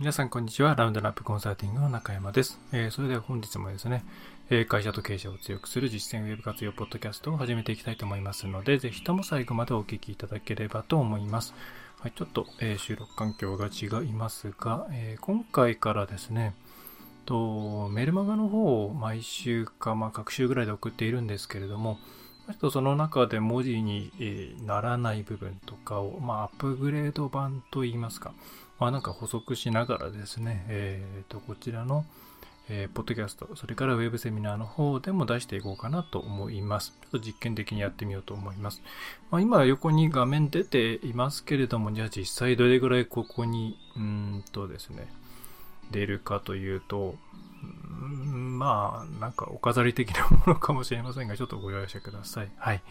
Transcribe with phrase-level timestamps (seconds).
[0.00, 0.74] 皆さんこんにちは。
[0.74, 2.58] ラウンドナップコンサルティングの中山です。
[2.72, 4.02] えー、それでは本日もですね、
[4.48, 11.52] えー、会社と経営者を強くする実践ウェブ活用ポッドキャストを始めていきたいと思いますので、ぜひとも最後までお聞きいただければと思います。
[11.98, 16.54] はい、ちょっと、えー、収録環境が違いますが、え今回からですね、
[17.26, 21.98] とメルマガの方を毎週か、まあ、各週ぐらいで送っているんですけれども、
[22.46, 24.10] ちょっとその中で文字に、
[24.64, 28.32] ならない部分とかを、まあ、アップグレード版といいますか、
[28.80, 32.06] まあなんか補足しながらですね、え、ー、と、こちらの、
[32.70, 36.94] えー、ポッドキャスト、それからウェブセミナーの方でも出していこうかなと思います。
[37.02, 38.80] ちょっと実験的にやってみようと思います。
[39.30, 45.12] まあ、今横に画面出ていますけれども、じゃあ実際どれぐらいここに、うんとですね、
[45.90, 47.16] 出るかというと、
[47.92, 52.50] まあ、なんかお飾り的なものかもしれませんが、ちょっとご容赦ください。
[52.56, 52.82] はい。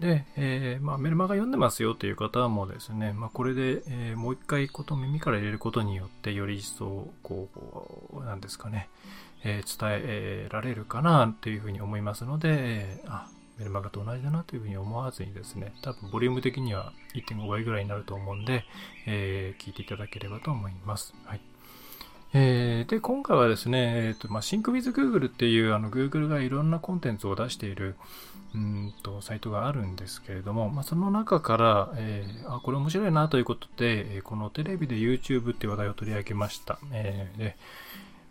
[0.00, 7.48] で、えー、まあ、メルマガ読んでますよという方もですね、まあ、これで、えー、もう一回こと耳から入れることによって、より一層、こ
[8.12, 8.88] う、なんですかね、
[9.44, 13.28] えー、伝えられるかなというふうに思いますので、えあ、
[13.58, 18.64] メルマガと同じだなというふうに思わずにですね、多分ボリューム的には1.5倍ぐらいになると思うんで、
[19.06, 21.14] え聞いていただければと思います。
[21.24, 21.53] はい。
[22.36, 27.94] え、で、今回はですね、えっ、ー、と、まあ、シンク with Google っていう、あの、Google がいろんなコンテンツを出している、
[28.56, 36.80] うんと、サイトがあるんですけれども、まあ、その中から、えー、あ、これ面白いなということで、このテレビで YouTube っていう話題を取り上げました。
[36.90, 37.56] えー、で、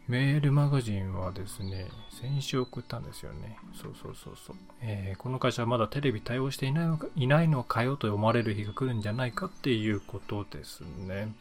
[0.10, 3.58] メールマガジンはですね、先週送ったんですよね。
[3.74, 4.56] そうそうそうそう。
[4.82, 11.32] えー、この会社はまだテレビ対応していないのか、いないのかよと思われる日が来るんじゃないかっていうことですね。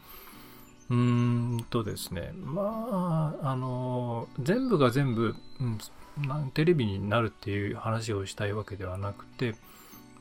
[0.89, 9.55] うんとですね、まあ、あの、全部が全部、うん、テレビになるっていう話をしたいわけではなくて、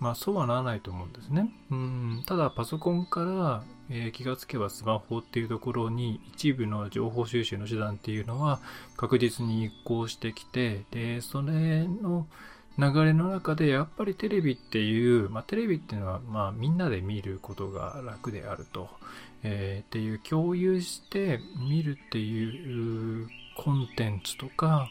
[0.03, 1.49] まあそうはならないと思うんですね。
[1.71, 8.59] うんただパソコンから、えー、気がつけばスマホっていうところに一部の情報収集の手段っていうのは
[8.97, 12.27] 確実に移行してきて、で、それの
[12.79, 18.89] 流れの中でやっぱりテレビっていう、まあテレビっていうのはまあみんなで見ることが楽であると。
[19.45, 24.89] えー、っていう共有して見るっていうコンテンツとか、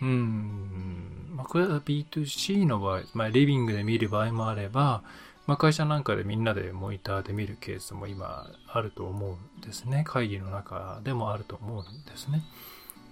[0.00, 5.02] うん、まあ、これは B2C の場合、まあ、リビングで見る場合もあれば、
[5.46, 10.04] まあ、会社なんかでみんなでモニターで見るケースも今あると思うんですね。
[10.06, 12.42] 会議の中でもあると思うんですね。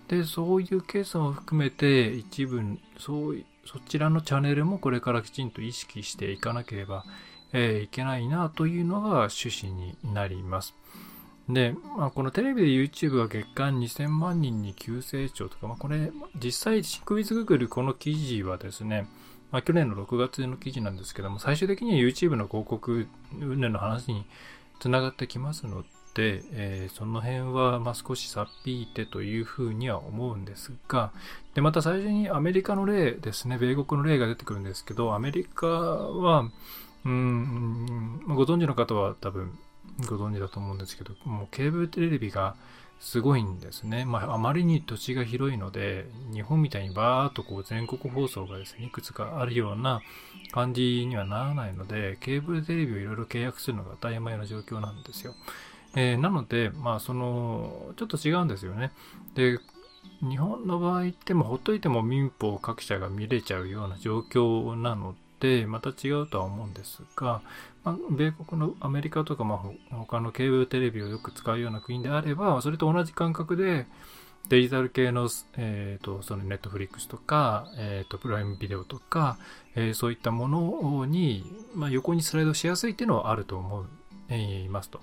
[0.08, 2.62] で、そういうケースも含めて一部、
[2.98, 7.04] そう、そちらのチャンネルもこれからきちんと意識していかなければ
[7.52, 10.74] えー、いけないなというのが趣旨になります。
[11.48, 19.08] で、まあ、このテレビで YouTube が月間2000万人に急成長とか、まあ、これ、実際、シンクウィズグーグルこの記事はですね、
[19.50, 23.08] まあ、去年の6月の記事なんですけども、最終的には YouTube の広告
[23.40, 24.26] 運営の話に
[24.78, 25.84] つながってきますの
[26.18, 31.12] で、えー、その辺はま少しさっぴいてというふうには思うんですが、
[31.54, 36.50] で、また最初にアメリカの例ですね、米国の例が出てくるんですけど、アメリカは、
[37.04, 39.56] うん、ご存知の方は多分
[40.08, 42.56] ご存知だと思うんですけど、もうケーブルテレビが
[42.98, 44.04] すごいんですね。
[44.04, 50.02] まあ、あまりに土地が広いので、日本みたいにバーっとこう全国放送がですね、いくつかあるような
[50.50, 55.36] 感じにはならないので、ケーブルテレビをいろいろ契約するのが当たり前の状況なんですよ。
[55.96, 58.92] えー、なので、まあ、その、ちょっと違うんですよね。
[59.34, 59.58] で、
[60.20, 67.40] 日本の場合ってもほっといても民法各社が見れちゃうような状況なのってまた違うとは思うんですが、
[67.84, 73.86] まあ、米国のアメリカとか、まあ、他のケーブルテレビをよく使うような国であれば、それと同じ感覚で、
[74.48, 75.28] デジタル系の、
[75.58, 79.36] えっ、ー、と、そのネットフリックスとか、えっ、ー、と、プライムビデオとか、
[79.74, 81.44] えー、そういったものに、
[81.74, 83.86] まあ、横にスライドしやすいっていうのはあると思う、
[84.30, 85.00] えいますと。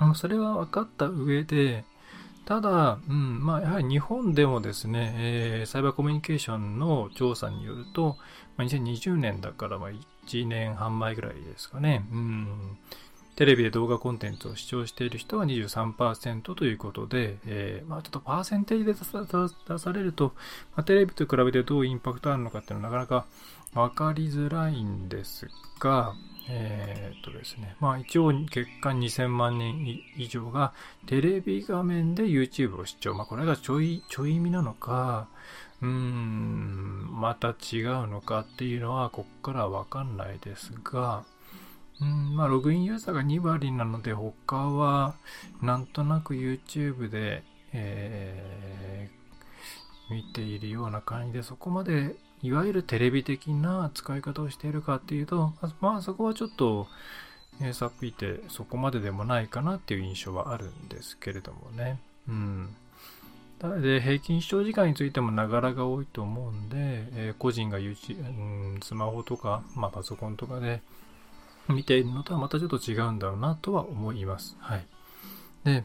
[0.00, 1.84] あそれは分かった上で、
[2.46, 8.16] ただ、うん、まあ、やはり日本でもですね、えー、サイバーコミュニケーションの調査によると、
[8.56, 9.90] まあ、2020年だから、まあ、
[10.26, 12.78] 1年半前ぐらいですかね、うん、
[13.36, 20.32] テレビで動画コンテンツを視聴している人は23%ということで、えー、まあ、ちょっとパーセンテージで出されると、
[20.74, 23.26] まあ、テレビと比べてどうインパクトあるのかっていうのはなかなか
[23.74, 25.46] 分かりづらいんです
[25.78, 26.14] が、
[26.52, 30.72] えー、っとですね、まあ一応月間2000万人以上が
[31.06, 33.14] テレビ画面で YouTube を視聴。
[33.14, 35.28] まあこれがちょい、ちょい意味なのか、
[35.80, 41.24] うーん、また違うのかっていうのはこっからわかんないですが、
[42.00, 45.14] うん、まあログインユーザーが2割なので他は
[45.62, 56.86] なんとなく YouTube で、えー、見ているような感じでそこまでいわゆるテレビ的な使い方をしているかっていうと、まあそこはちょっと、
[57.60, 61.98] え、さっぴいてそこまででもないかなっていう印象はあるんですけれどもね。
[62.28, 62.68] うん。
[63.82, 70.80] で、平均視聴時間についてもながらが多いと思うんで、えー、個人が、うん、スマホとか、まあ、パソコンとかで
[71.68, 74.56] 見ているのとはまたちょっと違うんだろうなとは思います。
[74.60, 74.86] はい。
[75.64, 75.84] で、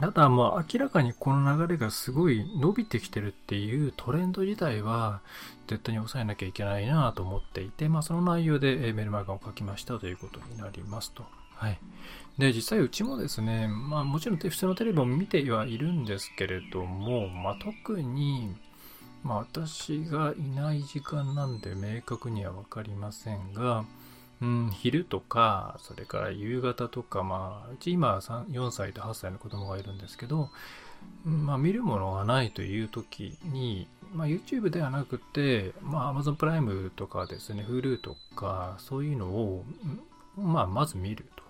[0.00, 5.20] ただもう明らかにこの流れがすごい伸びてきてるっていうトレンド自体は
[5.68, 11.24] 絶対に抑えなきゃいけないなと思っていて、まあその内容でメルマガを書きましたということになりますと。
[11.54, 11.78] はい。
[12.38, 18.56] で、実際うちもですね、まあもちろん普通のテレビも見てはいるんですけれども、まあ特に、
[19.22, 23.84] まあ私がいない時間なんで明確にはわかりませんが、
[24.42, 30.50] うん、昼とか、それから夕方とか、まあ、うち今4歳と8歳の子供がいるんですけど、
[31.24, 39.64] まあ見るものがないという時に、まあ YouTube ではなくて、まあ Amazon プライムとかですね、Hulu とか、そういうのを、
[40.36, 41.42] まあまず見ると。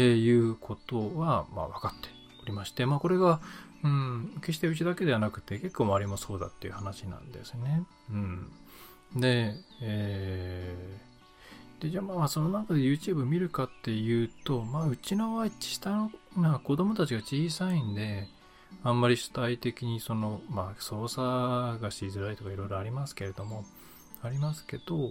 [0.00, 2.08] いうことは、まあ、分かって
[2.42, 3.40] おりまして、まあ、これが、
[3.84, 7.82] うん、決してうちだけではなくて、結構周りもそうだっていう話なんですね。
[8.10, 8.50] うん。
[9.16, 11.11] で、えー、
[11.82, 18.28] で、じゃあまあ、その中で YouTube 見るかっていうと、まあ、うちのは下の、まあ、子供たちが小さいんで、
[18.84, 21.20] あんまり主体的にその、まあ、操作
[21.82, 23.64] がしづらいとかいろいろありますけれども、
[24.22, 25.10] ありますけど、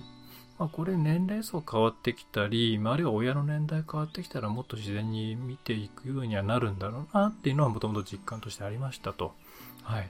[0.60, 9.34] まあ、これ年齢層変わってきたり、あるいは親の年代変わってきたらもっと自然に見ていくようにはなるんだろうなっていうのはもともと実感としてありましたと。
[9.84, 10.10] はい。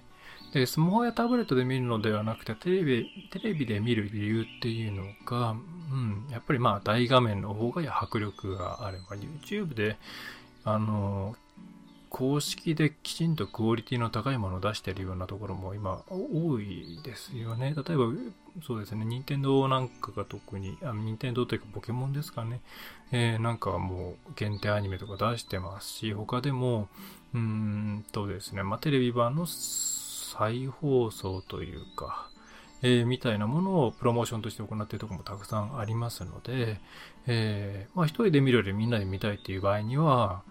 [0.53, 5.53] で、スマホやタブレットで見るのではなくて、テレビ、テレビで見る理由っていうのが、う
[5.95, 9.98] ん、やっぱりまあ大画面の方が迫力があれば、YouTube で、
[10.63, 11.36] あの、
[12.12, 17.74] 公式できちんとクオリティの高いものを出してるようなところも今多いですよね。
[17.74, 18.07] 例えば、
[18.68, 22.59] そうですね、任天堂なんかが特に、あ任天堂というかポケモンですかね。
[23.13, 26.89] えー、なんかはもう限定アニメとか出してますし、他でも、
[27.33, 29.45] うーんとですね、まあ、テレビ版の
[30.31, 32.30] 再放送というか、
[32.81, 36.80] えー、みたいなものをプロモーションとして行っているところもたくさんありますので、
[37.28, 40.44] えー、まあ一人で見るよりみんなで見たいっていう場合には、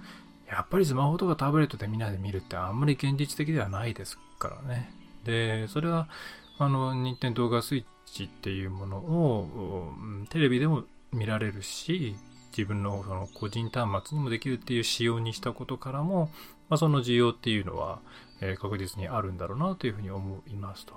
[0.48, 4.92] やっぱりスマホとかタブレットでみんなで見るってあんまり現実的ではないですからね。
[5.24, 6.08] で、それは、
[6.58, 9.94] あの、任天堂がスイッチっていうものを、
[10.30, 12.16] テレビでも見られるし、
[12.56, 16.30] 自分のその個人端末にもできるっていう仕様にしたことからも、
[16.68, 18.00] まあ、その需要っていうのは、
[18.40, 20.94] え、確実にあるんだろうなというふうに思いますと。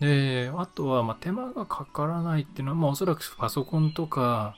[0.00, 4.56] で、あとは、ま手間がかからないっていうのは、まあ、おそらくパソコンとか、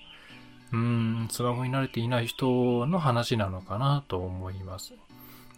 [0.72, 4.94] うん、スマホに慣れていない人の話なのかなと思います。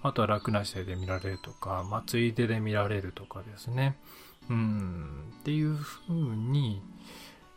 [0.03, 3.97] あとは楽な姿勢で見られるとか、まあ、ついでで見られるとかですね。
[4.51, 6.83] うん、っていう風に、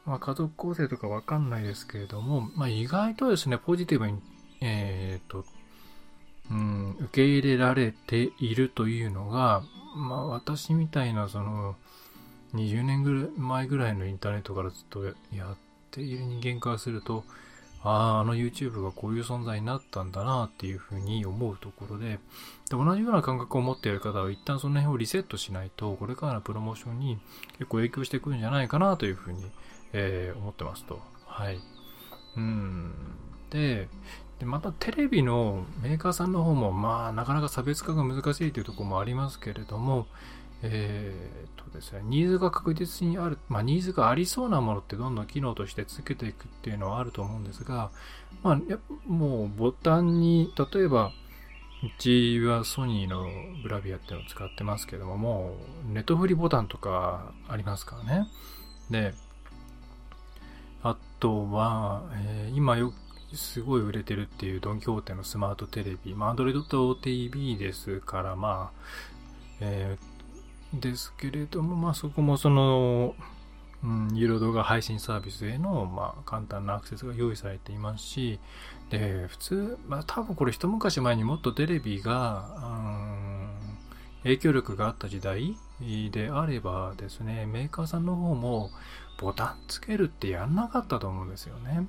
[0.10, 4.20] まあ、家族構成とかわかんないですけれども、まあ、意外とですね、ポジティブに、
[4.60, 5.46] えっ、ー、と、
[6.50, 9.62] うん、受け入れられているというのが、
[9.96, 11.76] まあ、私みたいな、その、
[12.56, 15.16] 20年ぐらい前ぐらいのインターネットからずっとやっ
[15.92, 17.24] ている人間からすると、
[17.84, 22.20] ああ、あの YouTube がこういう存在になったんだなっていうふうに思うところで、で
[22.72, 27.20] 同じような感覚を持っている方は一旦その辺をリセットしないと、これからのプロモーションに
[27.60, 29.44] 結構影響してくるんじゃないかなというふうに、
[29.94, 31.00] えー、思ってますと。
[31.26, 31.60] はい。
[32.38, 32.94] うん。
[33.50, 33.88] で、
[34.40, 40.08] でまたテレビのメーカーさんの方も、まあ、なかなか差別化が難しいというところもありますけれども、
[40.62, 47.92] えー、とですね、ニーズが確実にある、まあ、ニーズがありそうなものってどんどん機能として続けていくっていうのはあると思うんですが、
[48.44, 48.60] まあ、
[49.08, 51.12] もうボタンに、例えば、
[51.82, 53.26] うちはソニーの
[53.64, 55.58] ブラビアっていうのを使ってますけども、も
[55.90, 58.28] うネットフリボタンとかありますからね。
[58.90, 59.14] で、
[60.84, 62.94] あとは、えー、今よ
[63.34, 68.80] すごい売れてるっていうドン・キホーテのスマートテレビ、まあ、Android と TV ですから、まあ、
[69.62, 73.16] えー、ですけれども、まあそこもその、
[73.84, 78.40] うん、ユーロ動画配信サービスへの、まあ、簡単なアクセスが用意されていますし、
[78.90, 83.50] で、普通、まあ多分これ一昔前にもっとテレビが、うん、
[84.24, 88.72] 影響力があった時代であればですね、メーカーさんの方も
[89.20, 91.88] ボタンつけるってやんなかったと思うんですよね。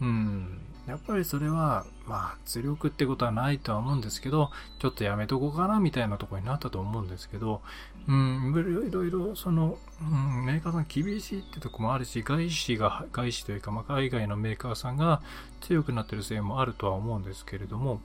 [0.00, 0.60] うん。
[0.86, 7.62] やっぱりそれは、まあ、圧力ってことはないとは思うんですけど、ちょっとやめとこうかなみたいなとこになったと思うんですけど、
[8.08, 8.52] うん、
[8.88, 15.22] いろいろ、その、うん、メーカーさん厳しいってとこもあるし、外資が、外資というか、まあ、海外のメーカーさんが
[15.60, 18.00] 強くなってるせいもあるとは思うんですけれども、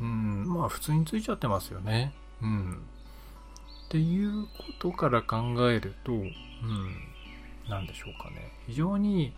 [0.00, 2.12] うん、まあ、普通についちゃってますよね。
[2.42, 2.82] うん。
[3.86, 5.36] っていうことから考
[5.70, 6.28] えると、うん、
[7.68, 8.52] なんでしょうかね。
[8.66, 9.32] 非常に、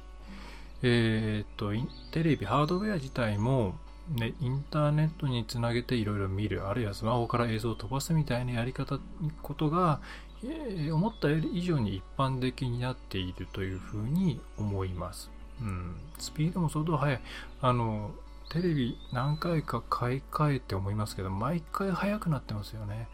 [0.83, 1.73] えっ、と、
[2.13, 3.75] テレビ、ハードウェア自体も、
[4.11, 8.99] ね、インターネットにつなげていろいろ見る、あるいはスマホから映像を飛ばすみたいなやり方、
[9.43, 10.01] ことが、
[10.43, 15.31] えー、思った以上に一般的になっているというふうに思います。
[15.61, 15.97] うん。
[16.19, 17.21] スピードも相当速い。
[17.61, 18.13] あの、
[18.51, 23.09] テレビ何回か買い替えて思いますけど、毎回速くなってますよね。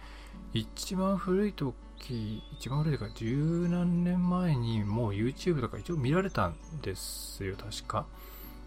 [0.55, 8.07] 一番古い時、一番古いというか、十何年前にもう YouTube とか一応見られたんですよ、確か。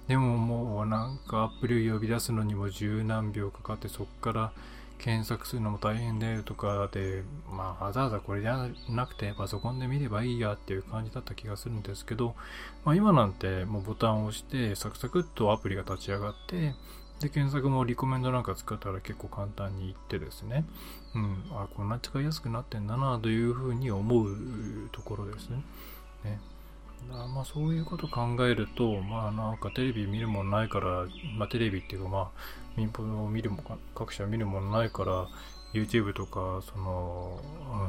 [0.10, 4.52] でももうなんかアプリを呼び出すのにも十何秒かかって、そっから
[4.98, 12.36] 検索するのも大変だよとかで、まあ、わざわざこれじゃなくてパソコンで見ればいいやっていう感じだった気がするんですけど、
[12.84, 16.74] まあ、今なんてもうボタンを押してサクサクっとアプリが立ち上がって
[17.20, 20.66] で検索もリコメンドなんか使ったら結構簡単にいってですね、
[21.16, 25.64] うん、あこんな使いやすくなってんだなというふうに思うところですね。
[26.24, 26.40] ね。
[27.10, 31.06] まあそういうこと考えると、まあなんかテレビ見るもんないから、
[31.38, 32.30] まあテレビっていうかまあ
[32.76, 33.64] 民放を見るも
[33.96, 35.28] 各社見るもんないから
[35.74, 37.40] YouTube とかその、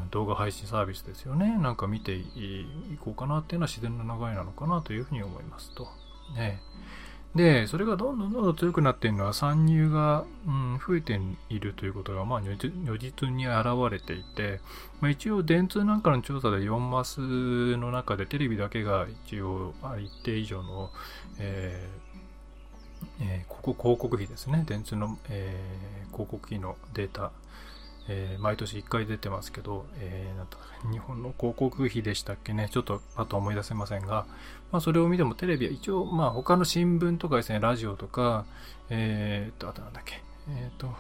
[0.02, 1.58] うん、動画配信サービスですよね。
[1.58, 2.66] なんか見てい
[3.00, 5.88] こうかなっていうのは自然な流れなのかなというふうに思いますと。
[6.35, 6.61] ね。
[7.35, 11.20] で、それがどんどんどんどん強くなっているのは参入が、うん、増えて
[11.50, 12.56] いるということが、まあ、如
[12.99, 14.61] 実に現れていて、
[15.00, 17.20] まあ、一応電通なんかの調査で4マス
[17.76, 20.90] の中でテレビだけが一応一定以上の、
[21.38, 22.08] えー
[23.20, 24.64] えー、ここ広告費ですね。
[24.66, 27.32] 電通の、えー、広告費のデータ、
[28.08, 34.26] えー、毎年1回出てますけど、えー、日本の広告費でしたっけね、ちょっとパッと思い出せませんが、
[34.72, 38.46] まあ、それを見てもテレビは一応、まあ、他の新聞とかですね、ラジオとか、
[38.88, 40.94] えー、っと、あとなんだっけ、えー、っと、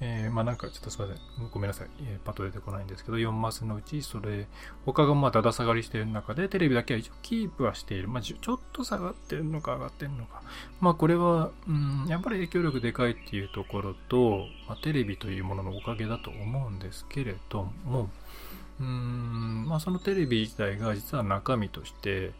[0.00, 1.48] えー、まあなんかちょっとすみません。
[1.50, 1.88] ごめんなさい。
[2.02, 4.46] えー、パッと出てこないんですけど、4マスのうち、それ、
[4.84, 8.08] 他がまあだだ下がりしている中で、テレビだけは一応キープはしている。
[8.08, 10.42] まあちょっと下がってるのか上がってるのか。
[10.80, 18.10] まあこれは、うん、やっぱり影響力でかいっていうところと、まあ、テレビというもののおかげだと思うんですけれども、
[18.78, 22.32] うん、まあそのテレビ自体が実は中身として、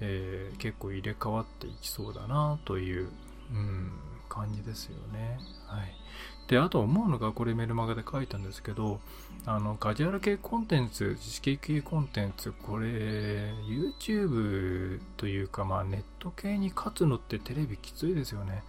[0.00, 3.08] えー、結構入れ替わっていきそうだなという、
[3.52, 3.92] うん、
[4.28, 5.38] 感じですよね。
[5.66, 6.03] はい。
[6.48, 9.00] で、あと思うのが、これメルマガで書いたんですけど、
[9.46, 12.86] あの、カジュアル系コンテンツ、知識系コンテンツ、これ、
[13.66, 18.62] YouTube というか、まあ、ネット系に勝つのってテレビきついですよね。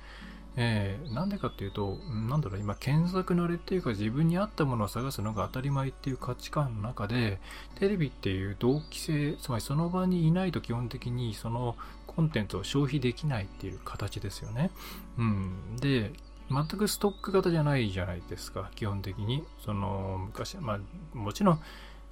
[0.57, 1.97] えー、なんでかっていうと、
[2.29, 7.39] なんだろう、今、検索慣れっていうか、自分に合ったものを探すのが当たり前っていう価値観の中で、
[7.77, 11.75] テレビっていう同期性、つまりその場にいないと基本的にその
[12.07, 14.71] コンテンツを消費できないっていう形ですよね。
[15.17, 15.75] うん。
[15.81, 16.13] で、
[16.49, 19.43] 全くストック型じゃないじゃないですか、基本的に。
[19.63, 21.59] その、昔、まあ、もちろん、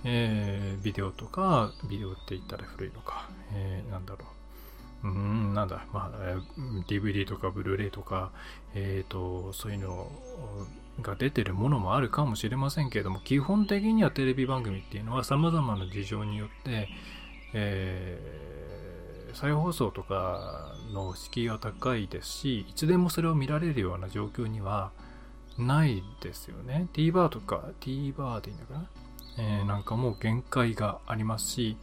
[0.03, 4.25] えー、ビデオとか、ビデオって言ったら古いのか、えー、なんだろ
[5.03, 5.07] う。
[5.07, 6.19] うん、なんだ、まあ、
[6.87, 8.31] DVD とかブルーレイとか、
[8.73, 10.09] えっ、ー、と、そういうの
[11.01, 16.89] が出てるものもあるかもしれませんけれども、基本的にはテレビ番組っていうのは様々な事情によって、
[17.53, 18.72] えー
[19.33, 24.91] 再放送とかの敷居は高いですし、いつでもそれを見られるような状況には
[25.57, 26.87] ないですよね。
[26.93, 28.89] TVer とか TVer でいいのかな、
[29.37, 31.77] えー、なんかもう限界がありますし、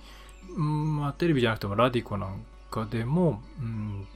[0.56, 4.06] うんまあ、テレビじゃなくてもラディコなんかでも、うん、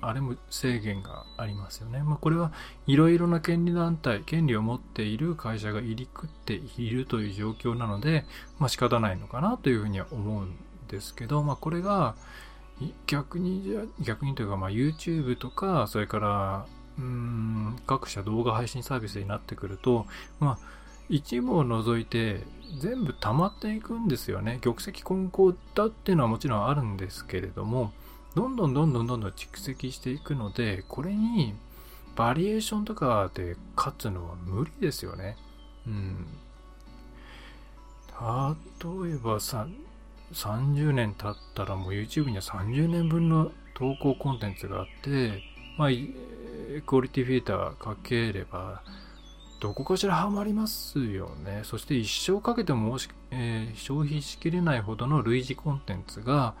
[0.00, 2.02] あれも制限がありますよね。
[2.02, 2.52] まあ、これは
[2.86, 8.24] いろいろな権利団体、権利を持っている会社が入り食っているという状況なので、
[8.58, 10.56] まあ、仕方ないのかなというふうには思うん
[10.88, 12.14] ですけど、まあ、これが、
[13.06, 16.66] 逆にじゃ逆にというかまあ YouTube とかそれから
[16.98, 20.06] うん各社動画配信サービスになってくると
[20.40, 20.74] まあ
[21.08, 22.42] 一部を除いて
[22.80, 24.58] 全部溜まっていくんですよね。
[24.62, 27.92] 玉石混交だっていうのはもちろんあるんですけれども
[28.34, 31.54] どんどんどんどんどんどん蓄積していくのでこれに
[32.16, 35.36] バリエーションとかで勝つのは無理ですよね。
[35.86, 36.26] うん。
[39.04, 39.66] 例えばさ
[40.32, 45.42] 30年経ったらもう YouTube には30年分の投稿コンテンツがあって、
[45.78, 45.88] まあ、
[46.86, 48.82] クオリティフィルターかければ、
[49.60, 51.62] どこかしらハマりますよね。
[51.64, 52.98] そして一生かけても
[53.30, 56.54] えー、消費しきれないほどの類似コンテンツが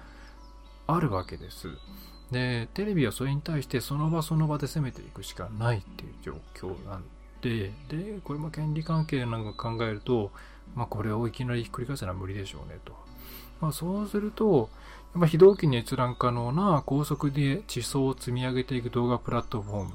[0.86, 1.68] あるわけです。
[2.30, 7.04] で、テレビはそれに対してその場その場で攻めていくしかないっていう状況なん
[7.42, 10.32] で、で、これも権利関係なんか考えると、
[10.74, 12.92] まあこれをいきなりひっくり返すのは無理でしょうねと。
[13.60, 14.68] まあ、そうすると、
[15.14, 19.90] やっぱ非同期に閲覧可能な高速で地層を積み上げていく動画プラットフォーム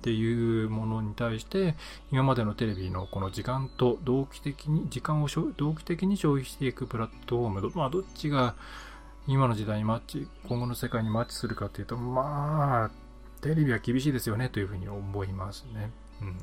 [0.00, 1.74] っていうものに対して、
[2.12, 8.54] 今までのテレビのこの時間と同期的に、時間を同期的に消費していくプラットフォーム、まあどっちが
[9.26, 12.90] 今の時代にマッチ、今後の世界にマッチするかっていうと、まあ、
[13.42, 15.90] テレビは厳しいですよねというふうに思いますね。
[16.20, 16.30] うん。
[16.30, 16.34] っ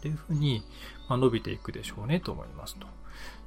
[0.00, 0.62] ていうふうに、
[1.08, 2.86] まあ、伸びていくでしょうねと思いますと。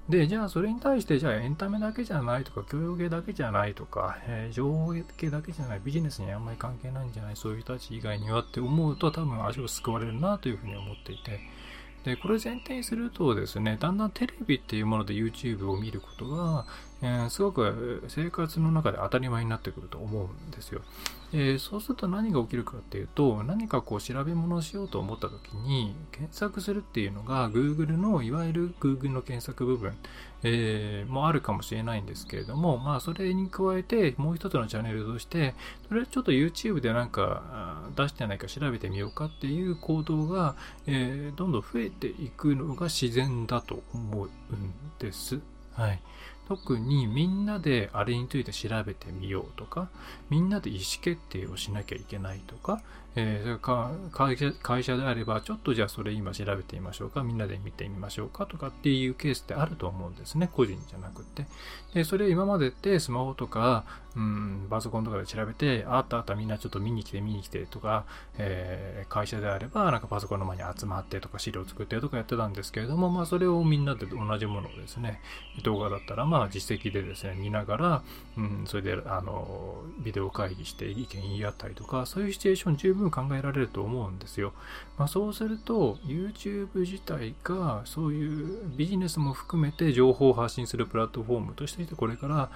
[0.10, 11.40] で、じゃあそれに対して、じゃあエンタメだけじゃないとか、教養系だけじゃないとか、えー、情報系だけじゃない、ビジネスにあんまり関係ないんじゃない、そういう人たち以外にはって思うと、多分足を救われるなというふうに思っていて、
[12.04, 16.68] で、これ前提にするとですね、だんだんテレビっていうもので YouTube を見ることが、
[17.02, 20.82] えー、すごく生活の中で当たり前になってくると思うんですよ。
[21.34, 29.98] えー、そうすると何が起きるかっていうと、何かこう調べ物をしようと思った時に、検索するっていうのが Google の、いわゆる Google の検索部分、
[30.44, 35.56] えー、もあるかもしれないんですけれども、まあそれに加えてもう一つのチャンネルとして、
[35.90, 40.56] とりあえずちょっと YouTube でなんか出してないか調べてみようかっていう行動が、
[40.88, 44.30] えー、どんどん増えていくのが自然だと思うん
[45.00, 45.42] です。
[45.74, 46.02] はい。
[46.48, 49.90] 特にみんなであれについて調べてみようとか、
[50.30, 52.82] みんなで意思決定をしなきゃいけないとか、
[53.16, 61.48] えー、か会社会社であれば、ちょっとじゃあそれ今調べてみましょうか、みんなで見てみましょうかとかっていうケースってあると思うんですね、個人じゃなくて。
[61.94, 68.06] で、それ今までってスマホとか、うん、パソコンとかで調べて、あったあったみんなちょっと見に来て見に来てとか、
[68.38, 75.22] えー、会社であればなんかパソコンの前に集まってとか資料作ってとかやってたんですけれども、まあそれをみんなで同じものをですね、
[75.64, 78.04] 動画だったらまあ実績でですね、見ながら、
[78.38, 84.54] うん、それであの、ビデオ会議して意見言い合ったりとか、そういうシチュエーション十分考えられると思うんですよ。
[84.98, 92.50] まあ、そうすると YouTube 自体がそういうビジネスも含めて情報を発信するプラットフォームとしていてこれから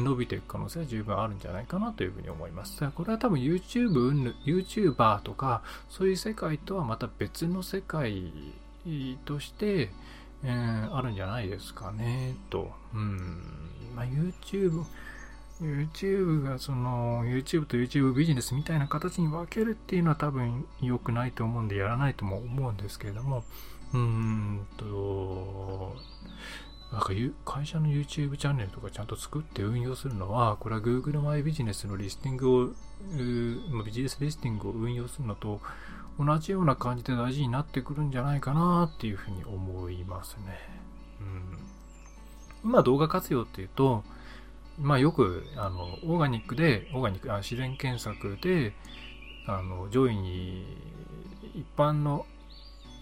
[0.00, 2.82] 伸びていく可能性は十分あるんじゃないかなというふうに思います。
[2.92, 8.32] これは多分 YouTube、YouTuber とかそういう世界とはまた別の世界
[9.24, 9.90] として、
[10.44, 12.70] えー、あるんじゃないですかねと。
[12.94, 13.42] うん。
[13.94, 14.84] まあ、YouTube
[15.60, 23.44] YouTube がその YouTube と YouTube ビジネスみたいな形に分けるっていうのは多分良くないと思うんでやらないとも思うんですけれども
[23.92, 25.94] うーんと
[26.92, 27.08] なんか
[27.46, 30.30] 会社の YouTube チャンネルとかちゃんと作って運用するの？
[30.30, 32.68] は、これは Google マイビジネスのリスティングを、
[33.84, 35.60] ビジネスリスティングを運用するのと
[36.20, 40.58] 同じような感じで大事になってくるんじゃないかなっていうふうに思いますね。
[41.20, 44.04] うん、今動画活用っていうと、
[44.78, 48.74] まあよく、あの、オーガニックで、オーガニック、あ自然検索で、
[49.46, 50.66] あの、上位に、
[51.54, 52.26] 一般の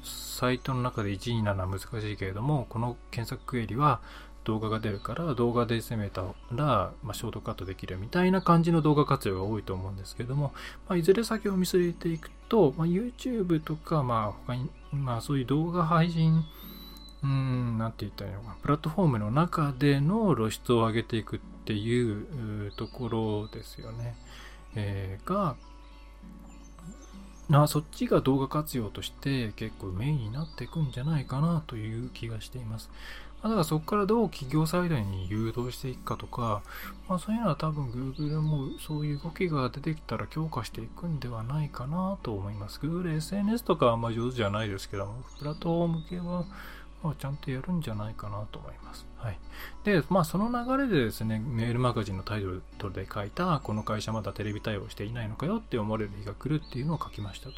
[0.02, 4.00] サイトの中で1位になるのは難しいけれども、この検索クエリは
[4.44, 10.52] 動画が出るから動画で攻めたら、まあ、ショートカットできるみたいな感じの動画活用が多いと思うんですけども、
[10.88, 16.44] まあ、いずれ先を見据えていくと、まあ、YouTube とか、まあ、他に、まあ、そういう動画配信
[17.22, 18.54] うん、なんて言ったらいいのかな。
[18.62, 24.16] プラットフォームの中での露出を上げていくっていうところですよね。
[24.74, 25.56] えー、が、
[27.52, 32.90] あそっちが動画活用として結構メインになっていくんじゃないかなという気がしています。
[33.42, 36.62] だからそこからどう企業サイドに誘導していくかとか、
[37.08, 42.80] まあそういうのは多分 Google もそういう動きが出てきたら強化していくんではないかなと思います。
[42.80, 46.44] Google SNS とかはあんま上手じゃないですけども、プラットフォーム系は
[47.02, 49.09] まあ、ちゃんとやるんじゃないかなと思います。
[49.22, 49.38] はい。
[49.84, 52.42] で、まあ、その流れでですね、メールマガジンのタイ
[52.78, 57.54] トルで書いた、この会社まだテレビ対応していないのかよって思われる日が来るっていうのを書きましたと。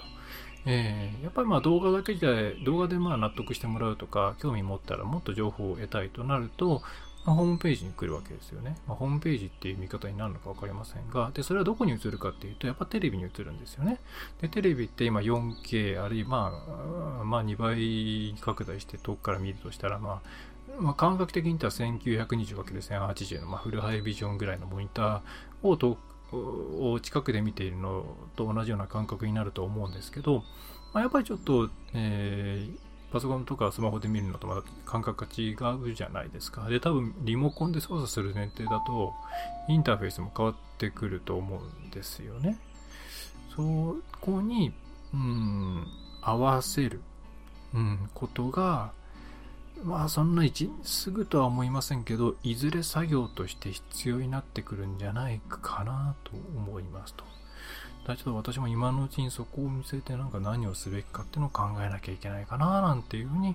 [0.64, 6.82] えー、やっぱりまあ動画だけで、動画でまあ納得してもらうとか、興味持ったらもっと情報を得たいとなると、
[7.24, 8.76] まあ、ホームページに来るわけですよね。
[8.86, 14.00] まあ、ホームページっていう見方になるのか分かりませんが、で、それはどこに映るかっていうと、やっぱテレビに映るんですよね。
[14.40, 20.28] で、テレビって今 4K、あるいはまあ、まあ2倍拡大して遠くから見るとしたら、まあ、
[20.78, 25.98] まあ、感覚的に言ったら 1920×1080 の、まあ、フルハイビジョンぐらいのモニターを遠
[26.32, 30.44] を近くで見ているのと同じような感覚になると思うんですけど、
[30.94, 36.66] まあ、やっぱりちょっと、えーパソコンとかスマホで見るのとまた感覚が違うじゃないですか。
[36.68, 39.12] で、多分リモコンで操作する前提だと、
[39.68, 42.58] インターフェースも変わってくると思うんですよね。
[43.54, 44.72] そこに、
[45.12, 45.86] うん、
[46.22, 47.02] 合わせる、
[47.74, 48.92] うん、ことが、
[49.84, 57.24] まあそんな一すぐとは思いませんけど、いずれ作業として必要になってくるんじゃないかなと思いますと。
[58.06, 63.54] だちょっと私も今のうちにそこを見据えてなんか何をすべきかっていうのを考えなきゃいけないかななんていうふうに、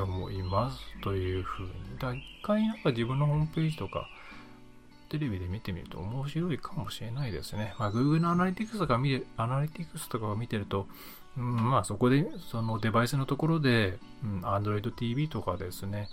[0.00, 1.72] 思いますというふうに。
[1.98, 4.08] だ一回なんか自分のホームページとか
[5.10, 7.74] テレビで見てみると面白いかもしれないですね。
[7.78, 10.86] まあ Google のアナリティクスとか見て、アナリティクスとかを見てると、
[11.36, 16.08] うん、まあそこで、そのデバイスのところで、うん、Android TV とかですね、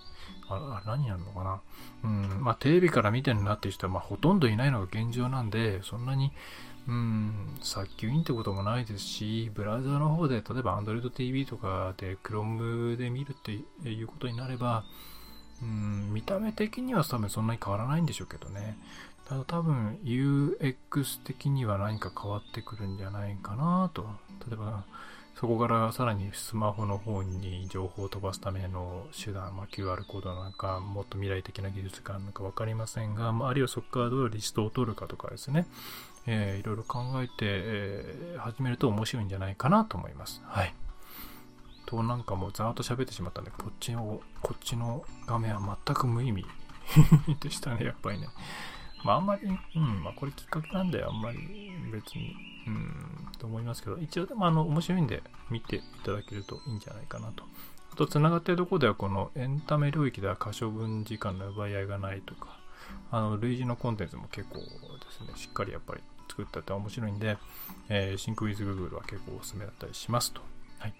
[0.50, 1.62] あ何やるのかな。
[2.04, 6.32] うん、まあテレビから見てるなっていう人は、まあほとんどいないのが現状なんで、そんなに、
[6.88, 13.52] うん、早急にってこともないですし、ブラウザの方で、例えば Android TV とかで Chrome で見るって
[13.90, 14.86] いうことになれば、
[15.62, 18.78] うん、見た目的には多分そんなに変わらないんでしょうけどね。
[19.30, 24.08] ただ多分 UX 的には何か変わってくるんじゃないかなと。
[24.48, 24.86] 例えば、
[25.36, 35.68] そこからさらにスマホの方に情報を飛ばすための手段、まあ、QR コードなんか、もっと未来的な技術があるのか分かりませんが、まあ、あるいはそこからどうリストを取るかとかですね、
[36.26, 40.42] えー、いろいろ考えて、えー、始めると面白いんじゃないかなと思います。
[40.44, 40.74] はい。
[41.86, 46.46] と、なんかもうざーっと喋ってしまったんで、こっちの、こっちの画面は全く無意味
[47.40, 48.28] でしたね、やっぱりね。
[49.04, 52.36] まあ、あんまり、うん、まあ、これきっかけなんで、あんまり別に、
[52.68, 57.44] うん、と思いますけど、一応でも、あの、面白いんで見ていただけるといいんじゃないかなと。
[57.94, 62.60] あと、繋がっているところでは、このエンタメ領域では可処分時間の奪い合いがないとか、
[63.12, 64.64] あの、類似のコンテンツも結構で
[65.12, 67.38] すね、しっかりやっぱり作ったって面白いんで、
[67.88, 70.42] えー、シンクウィズグーグルは結構おすすめだったりしますと。
[70.80, 70.94] はい。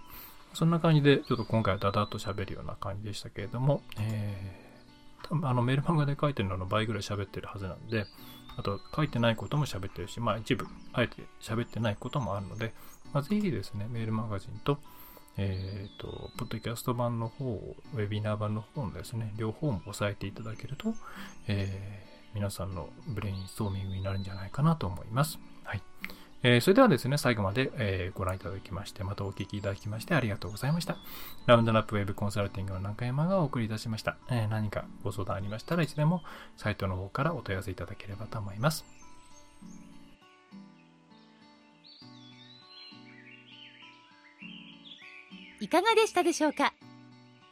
[0.54, 4.69] そんな感じで、ちょっと今回はダダッと喋るような感じでしたけれども、えー
[5.44, 8.06] あのメルマガで書いてるのの倍ぐらい喋ってるはずなんで、
[8.58, 12.74] あと書いてないことも喋ってるし、まあ一部、あえて喋ってないこともあるので、
[13.14, 14.80] まあ、ぜひですね、メールマガジンと、
[15.38, 20.94] えっ、ー、と、ポッドキャスト版の方、ウェビナー版の方のですね、両方も押さえていただけると、
[21.48, 25.40] えー、皆さんのブレインストーミングになるんじゃないかなと思います。
[25.64, 25.82] はい。
[26.42, 30.96] えー、それではですね、最後まで、えー、ご覧いただきまして、またお聞きいただきましてありがとうございました。
[31.48, 34.16] ラウンドナップウェブコンサルティングの中山がお送りいたしました。
[34.30, 36.24] えー、何かご相談ありましたらいつでも
[36.56, 38.86] サイトの方からお問い合わせいただければと思います。
[45.60, 46.74] いかがでしたでしょうか？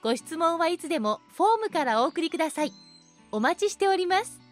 [0.02, 2.72] ご質問はいつでもフォームからお送りください。
[3.34, 4.47] お待ちしております。